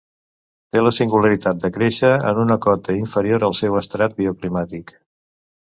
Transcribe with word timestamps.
Té 0.75 0.81
la 0.83 0.93
singularitat 0.97 1.59
de 1.65 1.71
créixer 1.77 2.11
en 2.31 2.41
una 2.47 2.59
cota 2.67 2.99
inferior 3.03 3.47
al 3.51 3.55
seu 3.61 3.81
estrat 3.85 4.21
bioclimàtic. 4.25 4.99